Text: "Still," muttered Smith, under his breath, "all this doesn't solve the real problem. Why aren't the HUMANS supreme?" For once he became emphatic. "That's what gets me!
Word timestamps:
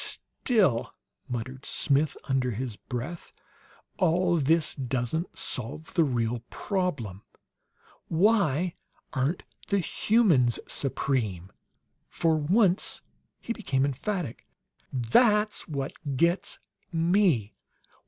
"Still," 0.43 0.95
muttered 1.29 1.63
Smith, 1.63 2.17
under 2.23 2.49
his 2.53 2.75
breath, 2.75 3.31
"all 3.99 4.37
this 4.37 4.73
doesn't 4.73 5.37
solve 5.37 5.93
the 5.93 6.03
real 6.03 6.41
problem. 6.49 7.21
Why 8.07 8.73
aren't 9.13 9.43
the 9.67 9.77
HUMANS 9.79 10.59
supreme?" 10.67 11.51
For 12.07 12.35
once 12.35 13.03
he 13.41 13.53
became 13.53 13.85
emphatic. 13.85 14.47
"That's 14.91 15.67
what 15.67 15.93
gets 16.17 16.57
me! 16.91 17.53